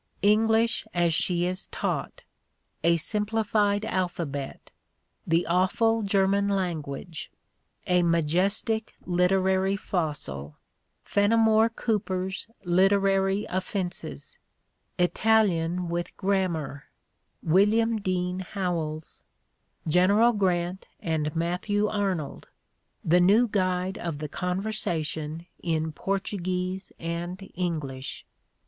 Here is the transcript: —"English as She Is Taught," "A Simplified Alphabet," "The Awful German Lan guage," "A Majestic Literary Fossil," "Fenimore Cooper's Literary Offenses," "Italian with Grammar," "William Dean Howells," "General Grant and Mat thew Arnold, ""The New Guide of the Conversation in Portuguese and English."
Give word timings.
—"English 0.39 0.83
as 0.95 1.13
She 1.13 1.45
Is 1.45 1.67
Taught," 1.67 2.23
"A 2.83 2.97
Simplified 2.97 3.85
Alphabet," 3.85 4.71
"The 5.27 5.45
Awful 5.45 6.01
German 6.01 6.47
Lan 6.49 6.81
guage," 6.81 7.29
"A 7.85 8.01
Majestic 8.01 8.95
Literary 9.05 9.75
Fossil," 9.75 10.57
"Fenimore 11.03 11.69
Cooper's 11.69 12.47
Literary 12.63 13.45
Offenses," 13.47 14.39
"Italian 14.97 15.87
with 15.87 16.17
Grammar," 16.17 16.85
"William 17.43 18.01
Dean 18.01 18.39
Howells," 18.39 19.21
"General 19.87 20.33
Grant 20.33 20.87
and 21.03 21.35
Mat 21.35 21.65
thew 21.67 21.87
Arnold, 21.87 22.47
""The 23.13 23.19
New 23.19 23.47
Guide 23.47 23.99
of 23.99 24.17
the 24.17 24.27
Conversation 24.27 25.45
in 25.61 25.91
Portuguese 25.91 26.91
and 26.97 27.47
English." 27.53 28.25